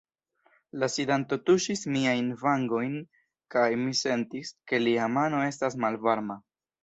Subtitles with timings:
[0.83, 2.95] La sidanto tuŝis miajn vangojn,
[3.55, 6.39] kaj mi sentis, ke lia mano estas malvarma.